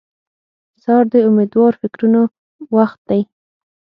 سهار 0.81 1.05
د 1.13 1.15
امېدوار 1.29 1.71
فکرونو 1.81 2.21
وخت 2.75 2.99
دی. 3.09 3.21